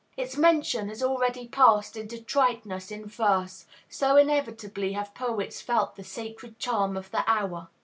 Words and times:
Its 0.17 0.35
mention 0.35 0.89
has 0.89 1.03
already 1.03 1.47
passed 1.47 1.95
into 1.95 2.19
triteness 2.19 2.89
in 2.89 3.05
verse, 3.05 3.67
so 3.87 4.17
inevitably 4.17 4.93
have 4.93 5.13
poets 5.13 5.61
felt 5.61 5.95
the 5.95 6.03
sacred 6.03 6.57
charm 6.57 6.97
of 6.97 7.11
the 7.11 7.23
hour. 7.29 7.67